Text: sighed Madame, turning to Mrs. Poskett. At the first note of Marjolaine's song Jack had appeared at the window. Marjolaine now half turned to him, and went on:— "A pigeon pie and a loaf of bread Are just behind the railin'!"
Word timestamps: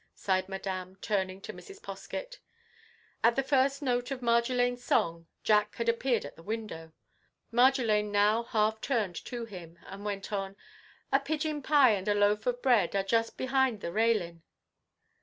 sighed 0.15 0.49
Madame, 0.49 0.95
turning 0.95 1.39
to 1.39 1.53
Mrs. 1.53 1.79
Poskett. 1.79 2.39
At 3.23 3.35
the 3.35 3.43
first 3.43 3.83
note 3.83 4.09
of 4.09 4.21
Marjolaine's 4.23 4.83
song 4.83 5.27
Jack 5.43 5.75
had 5.75 5.87
appeared 5.87 6.25
at 6.25 6.35
the 6.35 6.41
window. 6.41 6.91
Marjolaine 7.53 8.09
now 8.11 8.41
half 8.41 8.81
turned 8.81 9.23
to 9.25 9.45
him, 9.45 9.77
and 9.85 10.03
went 10.03 10.33
on:— 10.33 10.55
"A 11.11 11.19
pigeon 11.19 11.61
pie 11.61 11.91
and 11.91 12.07
a 12.07 12.15
loaf 12.15 12.47
of 12.47 12.63
bread 12.63 12.95
Are 12.95 13.03
just 13.03 13.37
behind 13.37 13.81
the 13.81 13.91
railin'!" 13.91 14.41